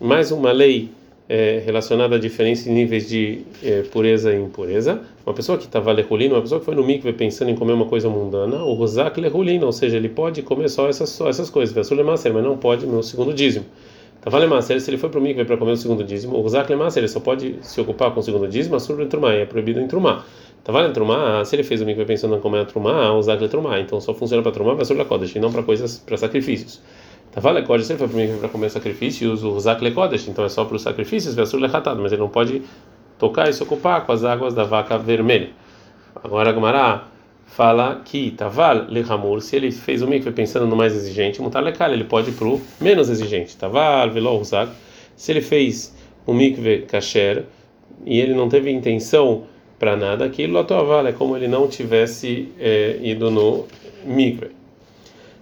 Mais 0.00 0.32
uma 0.32 0.52
lei 0.52 0.90
é, 1.28 1.62
relacionada 1.64 2.16
a 2.16 2.18
diferentes 2.18 2.66
níveis 2.66 3.08
de 3.08 3.42
é, 3.62 3.82
pureza 3.82 4.32
e 4.34 4.40
impureza. 4.40 5.02
Uma 5.24 5.32
pessoa 5.34 5.56
que 5.56 5.66
estava 5.66 5.92
lerulina, 5.92 6.34
uma 6.34 6.42
pessoa 6.42 6.58
que 6.58 6.64
foi 6.64 6.74
no 6.74 6.84
mikve 6.84 7.12
pensando 7.12 7.50
em 7.50 7.54
comer 7.54 7.74
uma 7.74 7.86
coisa 7.86 8.08
mundana, 8.08 8.64
o 8.64 8.74
rozak 8.74 9.20
lerulina, 9.20 9.64
ou 9.64 9.72
seja, 9.72 9.96
ele 9.96 10.08
pode 10.08 10.42
comer 10.42 10.68
só 10.68 10.88
essas, 10.88 11.10
só 11.10 11.28
essas 11.28 11.48
coisas, 11.48 11.72
mas 12.34 12.44
não 12.44 12.56
pode 12.56 12.84
no 12.86 13.02
segundo 13.02 13.32
dízimo. 13.32 13.64
Tava 14.20 14.38
Lemaser, 14.38 14.80
se 14.80 14.90
ele 14.90 14.98
foi 14.98 15.08
para 15.08 15.18
o 15.18 15.22
mikve 15.22 15.44
para 15.46 15.56
comer 15.56 15.72
o 15.72 15.76
segundo 15.76 16.04
dízimo, 16.04 16.38
o 16.38 16.48
Zak 16.48 16.70
Lemaser, 16.70 17.02
ele 17.02 17.08
só 17.08 17.20
pode 17.20 17.56
se 17.62 17.80
ocupar 17.80 18.12
com 18.12 18.20
o 18.20 18.22
segundo 18.22 18.46
dízimo, 18.46 18.76
a 18.76 18.80
surra 18.80 19.06
Trumá, 19.06 19.32
é 19.32 19.46
proibido 19.46 19.80
em 19.80 19.88
Trumá. 19.88 20.24
Tava 20.62 20.86
em 20.86 20.92
Trumá, 20.92 21.42
se 21.44 21.56
ele 21.56 21.62
fez 21.62 21.80
o 21.80 21.86
mikve 21.86 22.04
pensando 22.04 22.36
em 22.36 22.40
comer 22.40 22.60
a 22.60 22.64
Trumá, 22.66 23.12
o 23.12 23.22
Zak 23.22 23.48
Trumá, 23.48 23.80
então 23.80 23.98
só 23.98 24.12
funciona 24.12 24.42
para 24.42 24.52
Trumá, 24.52 24.74
vai 24.74 24.84
sobre 24.84 25.02
a 25.02 25.06
Kodesh, 25.06 25.36
e 25.36 25.40
não 25.40 25.50
para 25.50 25.62
coisas, 25.62 25.98
para 25.98 26.18
sacrifícios. 26.18 26.82
Tava 27.32 27.50
Lekodesh, 27.52 27.86
se 27.86 27.92
ele 27.92 27.98
foi 27.98 28.08
para 28.08 28.16
o 28.16 28.20
mikve 28.20 28.38
para 28.38 28.48
comer 28.48 28.70
sacrifícios, 28.70 29.42
o 29.42 29.58
Zak 29.58 29.82
Lekodesh, 29.82 30.28
então 30.28 30.44
é 30.44 30.48
só 30.48 30.64
para 30.64 30.76
os 30.76 30.82
sacrifícios, 30.82 31.34
vai 31.34 31.46
sobre 31.46 31.68
mas 31.68 32.12
ele 32.12 32.20
não 32.20 32.28
pode 32.28 32.62
tocar 33.18 33.48
e 33.48 33.52
se 33.52 33.62
ocupar 33.62 34.04
com 34.04 34.12
as 34.12 34.24
águas 34.24 34.52
da 34.52 34.64
vaca 34.64 34.98
vermelha. 34.98 35.50
Agora, 36.22 36.52
Gumará 36.52 37.04
fala 37.60 38.00
que 38.02 38.30
Taval 38.30 38.86
Lehamur, 38.88 39.42
se 39.42 39.54
ele 39.54 39.70
fez 39.70 40.00
o 40.00 40.08
mikve 40.08 40.32
pensando 40.32 40.66
no 40.66 40.74
mais 40.74 40.94
exigente, 40.94 41.42
Mutar 41.42 41.62
Lekal, 41.62 41.92
ele 41.92 42.04
pode 42.04 42.30
ir 42.30 42.32
para 42.32 42.48
o 42.48 42.58
menos 42.80 43.10
exigente. 43.10 43.54
Taval 43.54 44.10
Velo 44.10 44.40
Uzak, 44.40 44.72
se 45.14 45.30
ele 45.30 45.42
fez 45.42 45.94
o 46.26 46.32
mikve 46.32 46.86
kasher 46.88 47.44
e 48.06 48.18
ele 48.18 48.32
não 48.32 48.48
teve 48.48 48.70
intenção 48.70 49.42
para 49.78 49.94
nada, 49.94 50.24
aquilo 50.24 50.54
Lotoval 50.54 51.06
é 51.06 51.12
como 51.12 51.36
ele 51.36 51.48
não 51.48 51.68
tivesse 51.68 52.48
é, 52.58 52.98
ido 53.02 53.30
no 53.30 53.66
mikve. 54.06 54.52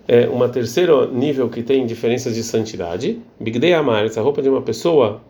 É, 0.08 0.28
uma 0.28 0.48
terceiro 0.48 1.14
nível 1.14 1.48
que 1.48 1.62
tem 1.62 1.86
diferenças 1.86 2.34
de 2.34 2.42
santidade, 2.42 3.20
Bigdei 3.38 3.74
Amar, 3.74 4.04
essa 4.04 4.20
roupa 4.20 4.42
de 4.42 4.48
uma 4.48 4.62
pessoa 4.62 5.20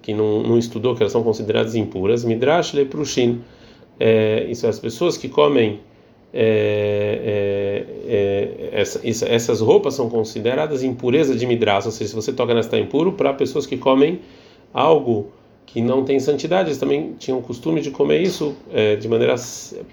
que 0.00 0.14
não, 0.14 0.42
não 0.42 0.56
estudou 0.56 0.94
que 0.94 1.02
elas 1.02 1.12
são 1.12 1.22
consideradas 1.22 1.74
impuras, 1.74 2.24
midrash 2.24 2.72
leprushin, 2.72 3.42
é, 4.00 4.46
isso 4.48 4.64
é 4.64 4.70
as 4.70 4.78
pessoas 4.78 5.18
que 5.18 5.28
comem 5.28 5.80
é, 6.36 7.86
é, 8.08 8.72
é 8.72 8.80
essa, 8.80 9.00
essas 9.26 9.60
roupas 9.60 9.94
são 9.94 10.10
consideradas 10.10 10.82
impureza 10.82 11.34
de 11.36 11.46
midrash, 11.46 11.86
ou 11.86 11.92
seja, 11.92 12.10
se 12.10 12.14
você 12.14 12.32
toca 12.32 12.52
nessa 12.52 12.66
está 12.66 12.78
impuro 12.78 13.12
para 13.12 13.32
pessoas 13.32 13.66
que 13.66 13.76
comem 13.76 14.20
algo 14.72 15.28
que 15.64 15.80
não 15.80 16.04
tem 16.04 16.18
santidade, 16.18 16.68
eles 16.68 16.78
também 16.78 17.14
tinham 17.18 17.38
o 17.38 17.42
costume 17.42 17.80
de 17.80 17.90
comer 17.92 18.20
isso 18.20 18.54
é, 18.72 18.96
de 18.96 19.08
maneira 19.08 19.36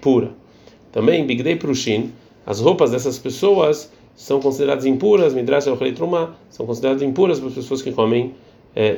pura. 0.00 0.30
Também 0.90 1.24
bigdei 1.24 1.56
prushin, 1.56 2.10
as 2.44 2.60
roupas 2.60 2.90
dessas 2.90 3.18
pessoas 3.18 3.90
são 4.14 4.40
consideradas 4.40 4.84
impuras, 4.84 5.32
midrash 5.32 5.66
e 5.66 5.92
truma, 5.92 6.36
são 6.50 6.66
consideradas 6.66 7.02
impuras 7.02 7.38
para 7.38 7.48
as 7.48 7.54
pessoas 7.54 7.80
que 7.80 7.92
comem 7.92 8.34
é, 8.74 8.94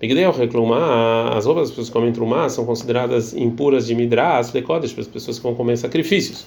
Bigdei 0.00 0.28
reclamar, 0.30 1.36
as 1.36 1.46
roupas 1.46 1.64
das 1.64 1.70
pessoas 1.70 1.88
que 1.88 1.92
comem 1.92 2.12
truma 2.12 2.48
são 2.48 2.66
consideradas 2.66 3.32
impuras 3.34 3.86
de 3.86 3.94
midrash, 3.94 4.52
lekodesh, 4.52 4.92
para 4.92 5.02
as 5.02 5.08
pessoas 5.08 5.38
que 5.38 5.42
vão 5.42 5.54
comer 5.54 5.76
sacrifícios. 5.76 6.46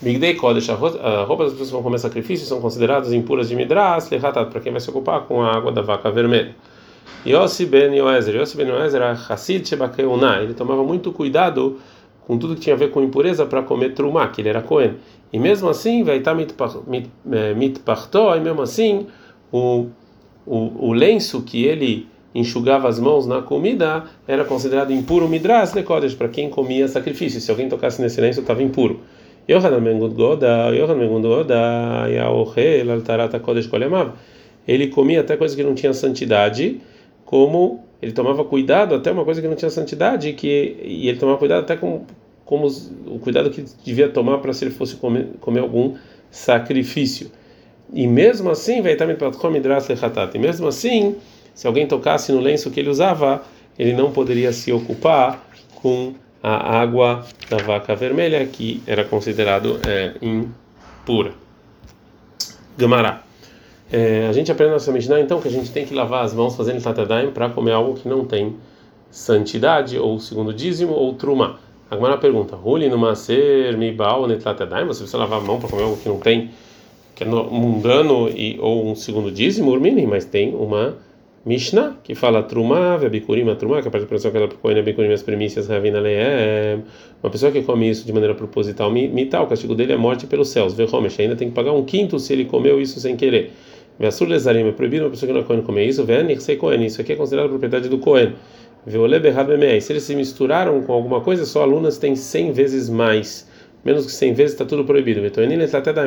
Bigdei 0.00 0.34
kodesh, 0.34 0.68
a 0.70 0.74
roupa 0.74 1.44
das 1.44 1.52
pessoas 1.52 1.68
que 1.68 1.74
vão 1.74 1.82
comer 1.82 1.98
sacrifícios 1.98 2.48
são 2.48 2.60
consideradas 2.60 3.12
impuras 3.12 3.48
de 3.48 3.56
midrash, 3.56 4.10
lechatat, 4.10 4.50
para 4.50 4.60
quem 4.60 4.72
vai 4.72 4.80
se 4.80 4.90
ocupar 4.90 5.22
com 5.22 5.42
a 5.42 5.54
água 5.54 5.70
da 5.70 5.82
vaca 5.82 6.10
vermelha. 6.10 6.54
Yossi 7.26 7.66
ben 7.66 7.94
Yoezer, 7.94 8.36
Yossi 8.36 8.56
ben 8.56 8.68
Yoezer 8.68 9.00
era 9.00 9.12
Hassid 9.12 9.66
Shebakeuna, 9.68 10.42
ele 10.42 10.54
tomava 10.54 10.82
muito 10.82 11.12
cuidado 11.12 11.78
com 12.26 12.38
tudo 12.38 12.54
que 12.54 12.60
tinha 12.60 12.74
a 12.74 12.78
ver 12.78 12.90
com 12.90 13.02
impureza 13.02 13.46
para 13.46 13.62
comer 13.62 13.94
truma, 13.94 14.26
que 14.28 14.40
ele 14.40 14.48
era 14.48 14.60
Cohen. 14.60 14.94
E 15.32 15.38
mesmo 15.38 15.68
assim, 15.68 16.02
vai 16.02 16.18
estar 16.18 16.34
mitpartó, 17.56 18.36
e 18.36 18.40
mesmo 18.40 18.62
assim, 18.62 19.06
o, 19.52 19.86
o, 20.44 20.88
o 20.88 20.92
lenço 20.92 21.42
que 21.42 21.64
ele 21.64 22.08
enxugava 22.38 22.88
as 22.88 22.98
mãos 22.98 23.26
na 23.26 23.42
comida 23.42 24.04
era 24.26 24.44
considerado 24.44 24.92
impuro 24.92 25.28
midras 25.28 25.72
lekodesh 25.72 26.14
para 26.14 26.28
quem 26.28 26.50
comia 26.50 26.86
sacrifício. 26.88 27.40
Se 27.40 27.50
alguém 27.50 27.68
tocasse 27.68 28.00
nesse 28.00 28.20
lenço, 28.20 28.40
estava 28.40 28.62
impuro. 28.62 29.00
Ele 34.66 34.88
comia 34.88 35.20
até 35.20 35.36
coisas 35.36 35.56
que 35.56 35.62
não 35.62 35.74
tinham 35.74 35.94
santidade, 35.94 36.80
como 37.24 37.84
ele 38.02 38.12
tomava 38.12 38.44
cuidado 38.44 38.94
até 38.94 39.12
uma 39.12 39.24
coisa 39.24 39.40
que 39.40 39.46
não 39.46 39.54
tinha 39.54 39.70
santidade, 39.70 40.32
que 40.32 40.76
e 40.82 41.08
ele 41.08 41.18
tomava 41.18 41.38
cuidado 41.38 41.62
até 41.62 41.76
com 41.76 42.04
como 42.44 42.68
o 43.06 43.18
cuidado 43.18 43.50
que 43.50 43.64
devia 43.84 44.08
tomar 44.08 44.38
para 44.38 44.52
se 44.52 44.64
ele 44.64 44.72
fosse 44.72 44.96
comer, 44.96 45.30
comer 45.40 45.60
algum 45.60 45.94
sacrifício. 46.30 47.30
E 47.92 48.06
mesmo 48.06 48.50
assim, 48.50 48.80
vai 48.80 48.92
E 50.36 50.38
mesmo 50.38 50.68
assim, 50.68 51.16
se 51.56 51.66
alguém 51.66 51.86
tocasse 51.86 52.30
no 52.32 52.38
lenço 52.38 52.70
que 52.70 52.78
ele 52.78 52.90
usava, 52.90 53.42
ele 53.78 53.94
não 53.94 54.12
poderia 54.12 54.52
se 54.52 54.70
ocupar 54.70 55.42
com 55.76 56.12
a 56.42 56.78
água 56.78 57.24
da 57.48 57.56
vaca 57.56 57.96
vermelha, 57.96 58.46
que 58.46 58.82
era 58.86 59.02
considerado 59.04 59.80
é, 59.88 60.12
impura. 60.20 61.32
Gamará. 62.76 63.22
É, 63.90 64.26
a 64.28 64.32
gente 64.34 64.52
aprende 64.52 64.68
na 64.68 64.74
nossa 64.74 64.92
Mishnah, 64.92 65.18
então, 65.18 65.40
que 65.40 65.48
a 65.48 65.50
gente 65.50 65.70
tem 65.72 65.86
que 65.86 65.94
lavar 65.94 66.26
as 66.26 66.34
mãos 66.34 66.54
fazendo 66.54 66.82
tatadaim 66.82 67.30
para 67.30 67.48
comer 67.48 67.72
algo 67.72 67.94
que 67.94 68.06
não 68.06 68.26
tem 68.26 68.56
santidade, 69.10 69.98
ou 69.98 70.20
segundo 70.20 70.52
dízimo, 70.52 70.92
ou 70.92 71.14
truma. 71.14 71.58
Agora 71.90 72.18
pergunta: 72.18 72.54
Ruli 72.54 72.90
no 72.90 72.98
maser 72.98 73.78
mibal 73.78 74.26
netlatadaim? 74.26 74.86
Você 74.86 75.00
precisa 75.00 75.16
lavar 75.16 75.38
a 75.38 75.42
mão 75.42 75.58
para 75.58 75.70
comer 75.70 75.84
algo 75.84 75.96
que 75.96 76.08
não 76.08 76.18
tem, 76.18 76.50
que 77.14 77.24
é 77.24 77.26
mundano 77.26 78.28
e, 78.28 78.58
ou 78.60 78.90
um 78.90 78.94
segundo 78.94 79.30
dízimo, 79.30 79.70
urmini, 79.70 80.06
mas 80.06 80.26
tem 80.26 80.54
uma 80.54 81.05
Mishnah 81.46 81.96
que 82.02 82.16
fala 82.16 82.42
truma, 82.42 82.98
vebikurim, 82.98 83.46
truma, 83.54 83.80
que 83.80 83.88
a 83.88 83.98
expressão 83.98 84.32
que 84.32 84.36
ela 84.36 84.48
propõe 84.48 84.74
na 84.74 84.82
bikurim 84.82 85.12
as 85.12 85.22
primícias, 85.22 85.68
ravina 85.68 86.00
leem. 86.00 86.82
Uma 87.22 87.30
pessoa 87.30 87.52
que 87.52 87.62
come 87.62 87.88
isso 87.88 88.04
de 88.04 88.12
maneira 88.12 88.34
proposital, 88.34 88.90
mital, 88.90 89.44
o 89.44 89.46
castigo 89.46 89.72
dele 89.72 89.92
é 89.92 89.96
morte 89.96 90.26
pelos 90.26 90.48
céus. 90.48 90.74
Vehomesh 90.74 91.20
ainda 91.20 91.36
tem 91.36 91.48
que 91.48 91.54
pagar 91.54 91.72
um 91.72 91.84
quinto 91.84 92.18
se 92.18 92.32
ele 92.32 92.46
comeu 92.46 92.80
isso 92.80 92.98
sem 92.98 93.14
querer. 93.14 93.52
Veassur 93.96 94.26
lezarim 94.28 94.66
é 94.66 94.72
proibido 94.72 95.04
uma 95.04 95.10
pessoa 95.10 95.28
que 95.28 95.32
não 95.32 95.40
é 95.40 95.44
Cohen 95.44 95.62
comer 95.62 95.86
isso. 95.86 96.04
Venir 96.04 96.40
sei 96.40 96.56
Cohen, 96.56 96.84
isso 96.84 97.00
aqui 97.00 97.12
é 97.12 97.16
considerado 97.16 97.48
propriedade 97.48 97.88
do 97.88 97.98
Cohen. 97.98 98.32
Se 98.88 99.92
eles 99.92 100.02
se 100.02 100.16
misturaram 100.16 100.82
com 100.82 100.92
alguma 100.92 101.20
coisa, 101.20 101.46
só 101.46 101.62
alunas 101.62 101.96
têm 101.96 102.16
100 102.16 102.52
vezes 102.52 102.90
mais. 102.90 103.48
Menos 103.84 104.04
que 104.04 104.12
100 104.12 104.34
vezes 104.34 104.52
está 104.52 104.64
tudo 104.64 104.84
proibido. 104.84 105.20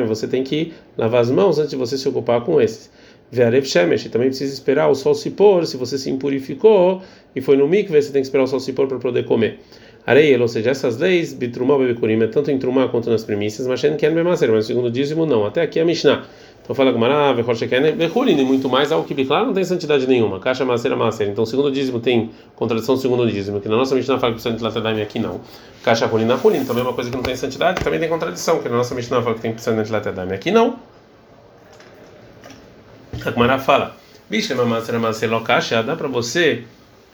Você 0.06 0.28
tem 0.28 0.44
que 0.44 0.74
lavar 0.98 1.22
as 1.22 1.30
mãos 1.30 1.58
antes 1.58 1.70
de 1.70 1.76
você 1.76 1.96
se 1.96 2.06
ocupar 2.06 2.42
com 2.42 2.60
esses. 2.60 2.90
Ve'arev 3.32 3.64
shemesh, 3.64 4.04
também 4.08 4.28
precisa 4.28 4.52
esperar 4.52 4.88
o 4.88 4.94
sol 4.94 5.14
se 5.14 5.30
pôr, 5.30 5.66
se 5.66 5.76
você 5.76 5.96
se 5.96 6.10
impurificou 6.10 7.00
e 7.34 7.40
foi 7.40 7.56
no 7.56 7.68
mikve, 7.68 8.00
você 8.00 8.10
tem 8.12 8.22
que 8.22 8.26
esperar 8.26 8.44
o 8.44 8.46
sol 8.46 8.58
se 8.58 8.72
pôr 8.72 8.88
para 8.88 8.98
poder 8.98 9.24
comer. 9.24 9.60
Areia, 10.06 10.40
ou 10.40 10.48
seja, 10.48 10.70
essas 10.70 10.96
leis, 10.96 11.32
bitrumá 11.32 11.78
bebekurim, 11.78 12.20
é 12.22 12.26
tanto 12.26 12.50
em 12.50 12.58
trumá 12.58 12.88
quanto 12.88 13.10
nas 13.10 13.22
primícias, 13.22 13.66
mas 13.66 13.80
no 13.82 14.62
segundo 14.62 14.90
dízimo 14.90 15.26
não. 15.26 15.46
Até 15.46 15.62
aqui 15.62 15.78
é 15.78 15.84
Mishnah. 15.84 16.24
Então 16.62 16.74
fala 16.74 16.90
Gumara, 16.90 17.34
Vechor 17.34 17.54
Sheken, 17.54 17.96
Vechulin, 17.96 18.38
e 18.38 18.44
muito 18.44 18.68
mais, 18.68 18.92
algo 18.92 19.06
que 19.06 19.12
Biklar 19.12 19.44
não 19.44 19.52
tem 19.52 19.64
santidade 19.64 20.06
nenhuma. 20.06 20.40
Caixa 20.40 20.64
Maser 20.64 20.96
Maser. 20.96 21.28
Então, 21.28 21.44
segundo 21.44 21.70
dízimo 21.70 22.00
tem 22.00 22.30
contradição 22.56 22.96
segundo 22.96 23.30
dízimo, 23.30 23.60
que 23.60 23.68
na 23.68 23.76
nossa 23.76 23.94
Mishnah 23.94 24.18
fala 24.18 24.32
que 24.32 24.40
precisa 24.40 24.56
de 24.56 24.62
Latadaim 24.62 25.02
aqui 25.02 25.18
não. 25.18 25.40
Caixa 25.82 26.06
Hulin 26.06 26.28
Hulin, 26.32 26.64
também 26.64 26.82
é 26.82 26.86
uma 26.86 26.94
coisa 26.94 27.10
que 27.10 27.16
não 27.16 27.22
tem 27.22 27.36
santidade, 27.36 27.82
também 27.82 27.98
tem 28.00 28.08
contradição, 28.08 28.60
que 28.60 28.68
na 28.68 28.76
nossa 28.76 28.94
Mishnah 28.94 29.20
fala 29.22 29.34
que 29.34 29.42
tem 29.42 29.52
precisa 29.52 29.82
de 29.82 29.92
Latadaim 29.92 30.32
aqui 30.32 30.50
não. 30.50 30.76
A 33.24 33.30
Gumara 33.30 33.58
fala, 33.58 33.96
Lokasha, 35.28 35.82
dá 35.82 35.94
para 35.94 36.08
você 36.08 36.64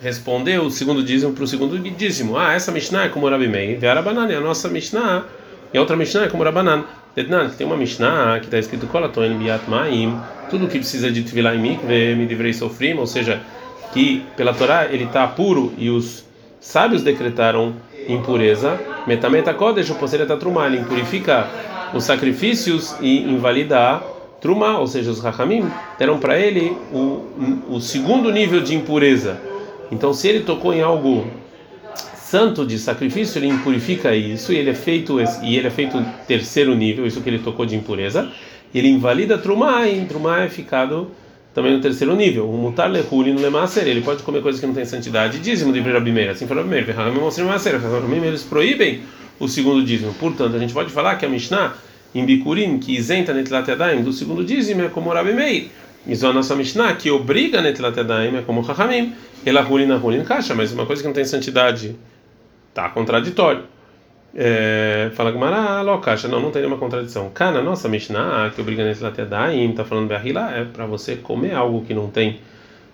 responder 0.01 0.61
o 0.61 0.71
segundo 0.71 1.03
dízimo 1.03 1.33
para 1.33 1.45
o 1.45 1.47
segundo 1.47 1.79
dízimo. 1.79 2.37
Ah, 2.37 2.53
essa 2.55 2.71
Mishnah 2.71 3.07
é 3.07 3.09
como 3.09 3.29
Rabi 3.29 3.49
Meir, 3.49 3.79
Ve'arabanan, 3.79 4.29
a 4.37 4.41
nossa 4.41 4.69
Mishnah, 4.69 5.25
e 5.73 5.79
a 5.79 5.81
outra 5.81 5.97
Mishnah 5.97 6.25
é 6.25 6.29
como 6.29 6.45
Rabanan. 6.45 6.85
Tem 7.57 7.67
uma 7.67 7.77
Mishnah 7.77 8.39
que 8.41 8.47
está 8.47 8.59
escrito 8.59 8.89
Maim, 9.69 10.21
tudo 10.51 10.69
que 10.69 10.79
precisa 10.79 11.11
de 11.11 11.23
Tvilah 11.23 11.55
e 11.55 11.59
me 11.59 12.27
deverei 12.27 12.53
sofrer, 12.53 12.97
ou 12.99 13.07
seja, 13.07 13.41
que 13.93 14.23
pela 14.37 14.53
Torá 14.53 14.85
ele 14.85 15.05
está 15.05 15.27
puro 15.27 15.73
e 15.79 15.89
os 15.89 16.25
sábios 16.61 17.03
decretaram 17.03 17.75
impureza. 18.07 18.79
Metameta 19.07 19.55
Kodesh, 19.55 19.91
o 19.91 19.95
Posereta 19.95 20.37
Trumá, 20.37 20.67
ele 20.67 20.79
impurifica 20.79 21.49
os 21.95 22.05
sacrifícios 22.05 22.95
e 23.01 23.23
invalida 23.23 24.03
a 24.37 24.41
Trumá, 24.41 24.79
ou 24.79 24.87
seja, 24.87 25.11
os 25.11 25.21
Rahamim 25.21 25.65
deram 25.99 26.19
para 26.19 26.39
ele 26.39 26.77
o, 26.93 27.25
o 27.69 27.81
segundo 27.81 28.31
nível 28.31 28.61
de 28.61 28.75
impureza. 28.75 29.41
Então, 29.91 30.13
se 30.13 30.29
ele 30.29 30.41
tocou 30.41 30.75
em 30.75 30.83
algo 30.83 31.27
santo 32.17 32.67
de 32.67 32.79
sacrifício, 32.79 33.39
ele 33.39 33.47
impurifica 33.47 34.15
isso 34.15 34.53
e 34.53 34.57
ele 34.57 34.71
é 34.71 34.75
feito 34.75 35.19
e 35.43 35.57
ele 35.57 35.69
é 35.69 35.71
feito 35.71 36.05
terceiro 36.27 36.75
nível, 36.75 37.07
isso 37.07 37.21
que 37.21 37.29
ele 37.29 37.39
tocou 37.39 37.65
de 37.65 37.77
impureza. 37.77 38.31
Ele 38.75 38.89
invalida 38.89 39.39
trumá 39.39 39.87
e 39.87 40.05
trumá 40.05 40.41
é 40.41 40.49
ficado 40.49 41.11
também 41.55 41.73
no 41.73 41.81
terceiro 41.81 42.15
nível. 42.15 42.51
O 42.51 42.57
mutar 42.59 42.91
lehuli 42.91 43.33
no 43.33 43.41
lemaser, 43.41 43.87
ele 43.87 44.03
pode 44.03 44.23
comer 44.23 44.43
coisas 44.43 44.61
que 44.61 44.67
não 44.67 44.75
têm 44.75 44.85
santidade. 44.85 45.39
Dízimo 45.39 45.73
de 45.73 45.81
Rabimeira, 45.81 46.33
assim 46.33 46.47
falou 46.47 46.65
Rabimeira. 46.65 46.93
Eles 48.27 48.43
proíbem 48.43 49.01
o 49.39 49.49
segundo 49.49 49.83
dízimo. 49.83 50.13
Portanto, 50.15 50.57
a 50.57 50.59
gente 50.59 50.75
pode 50.75 50.93
falar 50.93 51.15
que 51.15 51.25
a 51.25 51.29
Mishnah 51.29 51.75
em 52.15 52.25
Bikurim, 52.25 52.79
que 52.79 52.97
isenta 52.97 53.33
Netilat 53.33 53.69
Yadayim 53.69 54.03
do 54.03 54.13
segundo 54.13 54.45
dízimo, 54.45 54.83
é 54.83 54.89
como 54.89 55.11
Rabi 55.11 55.33
Meir. 55.33 55.69
Isso 56.07 56.25
é 56.25 56.29
a 56.29 56.33
nossa 56.33 56.55
Mishnah, 56.55 56.95
que 56.95 57.11
obriga 57.11 57.61
Netilat 57.61 57.97
Yadayim, 57.97 58.37
é 58.37 58.43
como 58.43 58.65
Chachamim. 58.65 59.15
Ela 59.45 59.65
Hulin 59.65 59.87
na 59.87 60.25
Kasha, 60.25 60.55
mas 60.55 60.73
uma 60.73 60.87
coisa 60.87 61.03
que 61.03 61.07
não 61.07 61.15
tem 61.15 61.25
santidade 61.25 61.97
Tá 62.77 62.91
contraditório. 62.91 63.63
É, 64.35 65.11
fala 65.15 65.31
Gumara, 65.31 65.81
locacha, 65.81 66.29
não, 66.29 66.43
não 66.43 66.51
tem 66.51 66.61
nenhuma 66.61 66.77
contradição. 66.77 67.31
Kana, 67.31 67.63
nossa 67.63 67.89
Mishnah, 67.89 68.53
que 68.55 68.61
obriga 68.61 68.85
nesse 68.85 69.03
latedaim, 69.03 69.73
tá 69.73 69.83
falando 69.83 70.09
Berrila, 70.09 70.51
é 70.55 70.63
para 70.63 70.85
você 70.85 71.17
comer 71.17 71.55
algo 71.55 71.87
que 71.87 71.95
não 71.95 72.11
tem, 72.11 72.39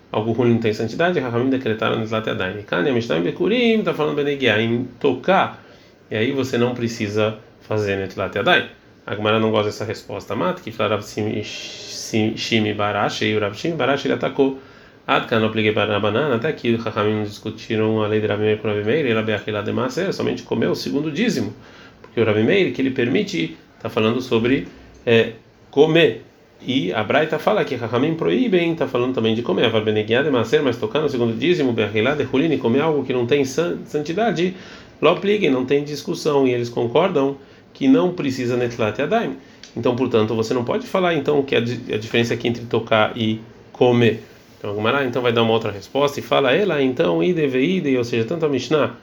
algo 0.09 0.31
ruim 0.31 0.53
não 0.53 0.59
tem 0.59 0.73
santidade, 0.73 1.19
Rahamim 1.19 1.49
decretaram 1.49 1.99
nesse 1.99 2.13
latedaim. 2.13 2.61
Kana, 2.61 2.93
Mishnah 2.93 3.19
Bekurim, 3.19 3.83
tá 3.83 3.93
falando 3.93 4.15
Benegiah, 4.15 4.61
em 4.61 4.85
tocar, 5.01 5.61
e 6.09 6.15
aí 6.15 6.31
você 6.31 6.57
não 6.57 6.73
precisa 6.73 7.37
fazer 7.59 7.97
nesse 7.97 8.17
latedaim. 8.17 8.67
A 9.05 9.15
Gumara 9.15 9.39
não 9.39 9.51
gosta 9.51 9.65
dessa 9.65 9.85
resposta. 9.85 10.35
Mata, 10.35 10.61
que 10.61 10.71
fala 10.71 10.99
Shimi 11.01 12.73
Barashi, 12.73 13.25
e 13.25 13.35
o 13.35 13.39
Rav 13.39 13.53
Shimi 13.55 13.75
Barashi 13.75 14.07
ele 14.07 14.13
atacou 14.13 14.59
Adkan 15.05 15.41
não 15.41 15.47
apliquei 15.47 15.73
para 15.73 15.99
banana, 15.99 16.35
até 16.35 16.51
que 16.53 16.73
os 16.73 16.81
Rahamim 16.81 17.23
discutiram 17.23 18.01
a 18.01 18.07
lei 18.07 18.21
de 18.21 18.27
Rabi 18.27 18.43
Meir 18.43 18.57
com 18.59 18.69
Rabi 18.69 18.85
Meir, 18.85 19.05
e 19.05 19.13
Rabi 19.13 19.33
Achilá 19.33 19.61
de 19.61 19.73
Maser, 19.73 20.13
somente 20.13 20.43
comeu 20.43 20.71
o 20.71 20.75
segundo 20.75 21.11
dízimo, 21.11 21.53
porque 22.01 22.21
o 22.21 22.25
Rabi 22.25 22.41
Meir, 22.41 22.73
que 22.73 22.81
ele 22.81 22.91
permite, 22.91 23.57
está 23.75 23.89
falando 23.89 24.21
sobre 24.21 24.65
é, 25.05 25.33
comer. 25.69 26.23
E 26.65 26.93
a 26.93 27.03
Braita 27.03 27.37
fala 27.37 27.65
que 27.65 27.75
Rahamim 27.75 28.15
proíbem, 28.15 28.71
está 28.71 28.87
falando 28.87 29.13
também 29.13 29.35
de 29.35 29.41
comer. 29.41 29.65
A 29.65 29.69
Varbeneguiá 29.69 30.21
de 30.21 30.29
Maser, 30.29 30.63
mas 30.63 30.77
tocando 30.77 31.07
o 31.07 31.09
segundo 31.09 31.37
dízimo, 31.37 31.73
Beachilá 31.73 32.15
de 32.15 32.23
Hulini, 32.23 32.57
comer 32.57 32.79
algo 32.79 33.03
que 33.03 33.11
não 33.11 33.25
tem 33.25 33.43
santidade, 33.43 34.55
lo 35.01 35.09
apliquem, 35.09 35.49
não 35.49 35.65
tem 35.65 35.83
discussão, 35.83 36.47
e 36.47 36.53
eles 36.53 36.69
concordam 36.69 37.35
que 37.73 37.87
não 37.87 38.13
precisa 38.13 38.55
Netlat 38.55 38.99
Yadaim. 38.99 39.37
Então, 39.75 39.95
portanto, 39.95 40.35
você 40.35 40.53
não 40.53 40.63
pode 40.63 40.85
falar 40.85 41.15
então 41.15 41.41
que 41.41 41.55
a, 41.55 41.59
diferença 41.59 42.33
aqui 42.33 42.47
entre 42.47 42.63
tocar 42.65 43.17
e 43.17 43.41
comer. 43.71 44.23
Então 44.57 44.71
a 44.71 44.73
Gumara 44.73 45.03
então 45.03 45.21
vai 45.21 45.33
dar 45.33 45.43
uma 45.43 45.51
outra 45.51 45.71
resposta 45.71 46.19
e 46.19 46.23
fala 46.23 46.53
ela 46.53 46.81
então 46.81 47.21
ide 47.21 47.45
ide, 47.57 47.97
ou 47.97 48.03
seja, 48.03 48.23
tanto 48.23 48.45
a 48.45 48.49
Mishnah 48.49 48.95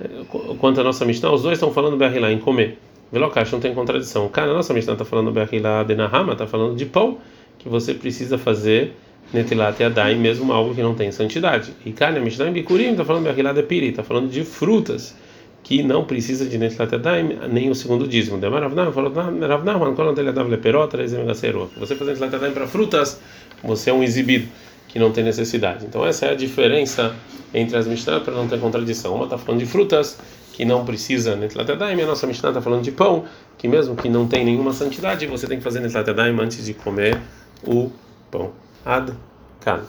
eh, 0.00 0.08
quanto 0.60 0.80
a 0.80 0.84
nossa 0.84 1.04
Mishnah, 1.04 1.32
os 1.32 1.42
dois 1.42 1.54
estão 1.54 1.72
falando 1.72 1.96
Berrilá 1.96 2.30
em 2.30 2.38
comer. 2.38 2.78
Velocash 3.10 3.50
não 3.50 3.58
tem 3.58 3.74
contradição. 3.74 4.28
Cara, 4.28 4.52
a 4.52 4.54
nossa 4.54 4.72
Mishnah 4.72 4.92
está 4.92 5.04
falando 5.04 5.32
Berrilá 5.32 5.82
de 5.82 5.94
Nahama, 5.94 6.34
está 6.34 6.46
falando 6.46 6.76
de 6.76 6.86
pão 6.86 7.18
que 7.58 7.68
você 7.68 7.94
precisa 7.94 8.38
fazer 8.38 8.92
Netilat 9.32 9.80
Yadai, 9.80 10.14
mesmo 10.14 10.52
algo 10.52 10.74
que 10.74 10.82
não 10.82 10.94
tem 10.94 11.10
santidade. 11.10 11.72
E 11.84 11.92
cara, 11.92 12.18
a 12.18 12.20
Mishnah 12.20 12.48
em 12.48 12.52
Bikurim 12.52 12.92
está 12.92 13.04
falando 13.04 13.24
Berrilá 13.24 13.52
de 13.52 13.62
Piri, 13.62 13.88
está 13.88 14.02
falando 14.02 14.30
de 14.30 14.44
frutas 14.44 15.16
que 15.62 15.82
não 15.82 16.04
precisa 16.04 16.44
de 16.44 16.58
Netilat 16.58 16.92
Yadai, 16.92 17.22
nem 17.50 17.70
o 17.70 17.74
segundo 17.74 18.06
dízimo. 18.06 18.38
Demaravnah 18.38 18.90
falou 18.92 19.12
Ravnah, 19.12 19.78
quando 19.94 20.20
leperota, 20.48 20.96
você 20.96 21.94
fazer 21.94 22.12
Netilat 22.12 22.32
Yadai 22.32 22.50
para 22.50 22.66
frutas, 22.66 23.20
você 23.62 23.90
é 23.90 23.92
um 23.92 24.02
exibido 24.02 24.48
que 24.92 24.98
não 24.98 25.10
tem 25.10 25.24
necessidade. 25.24 25.86
Então 25.86 26.04
essa 26.04 26.26
é 26.26 26.32
a 26.32 26.34
diferença 26.34 27.14
entre 27.54 27.76
as 27.76 27.86
Mishnah 27.86 28.20
para 28.20 28.34
não 28.34 28.46
ter 28.46 28.60
contradição. 28.60 29.14
Uma 29.14 29.24
está 29.24 29.38
falando 29.38 29.60
de 29.60 29.66
frutas 29.66 30.18
que 30.52 30.66
não 30.66 30.84
precisa 30.84 31.34
Netlatadaim, 31.34 32.00
a 32.02 32.06
nossa 32.06 32.26
Mishnah 32.26 32.50
está 32.50 32.60
falando 32.60 32.82
de 32.82 32.92
pão, 32.92 33.24
que 33.56 33.66
mesmo 33.66 33.96
que 33.96 34.08
não 34.08 34.28
tem 34.28 34.44
nenhuma 34.44 34.72
santidade, 34.72 35.26
você 35.26 35.46
tem 35.46 35.56
que 35.56 35.64
fazer 35.64 35.80
Netlatadaim 35.80 36.38
antes 36.38 36.64
de 36.66 36.74
comer 36.74 37.18
o 37.66 37.90
pão. 38.30 38.52
Ad 38.84 39.12
kan. 39.60 39.80